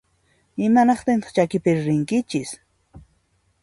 Imanaqtintaq 0.65 1.31
chakipiri 1.35 1.81
rinkichis? 1.87 2.51